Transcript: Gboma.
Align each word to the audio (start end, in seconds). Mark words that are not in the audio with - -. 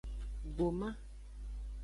Gboma. 0.45 0.89